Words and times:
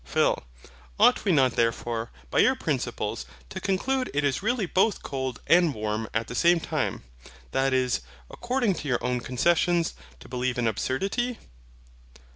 PHIL. 0.03 0.43
Ought 0.99 1.25
we 1.25 1.31
not 1.31 1.51
therefore, 1.51 2.09
by 2.31 2.39
your 2.39 2.55
principles, 2.55 3.27
to 3.51 3.61
conclude 3.61 4.09
it 4.15 4.23
is 4.23 4.41
really 4.41 4.65
both 4.65 5.03
cold 5.03 5.39
and 5.45 5.75
warm 5.75 6.09
at 6.11 6.25
the 6.27 6.33
same 6.33 6.59
time, 6.59 7.03
that 7.51 7.71
is, 7.71 8.01
according 8.27 8.73
to 8.73 8.87
your 8.87 9.03
own 9.05 9.19
concession, 9.19 9.85
to 10.19 10.27
believe 10.27 10.57
an 10.57 10.67
absurdity? 10.67 11.37